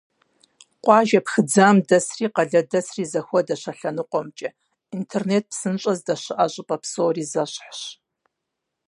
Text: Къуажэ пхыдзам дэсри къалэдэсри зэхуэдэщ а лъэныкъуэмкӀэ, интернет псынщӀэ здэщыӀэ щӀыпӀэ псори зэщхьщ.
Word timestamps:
Къуажэ 0.83 1.19
пхыдзам 1.25 1.77
дэсри 1.87 2.27
къалэдэсри 2.35 3.03
зэхуэдэщ 3.11 3.63
а 3.71 3.73
лъэныкъуэмкӀэ, 3.79 4.49
интернет 4.97 5.45
псынщӀэ 5.51 5.93
здэщыӀэ 5.99 6.45
щӀыпӀэ 6.53 6.77
псори 6.81 7.23
зэщхьщ. 7.31 7.81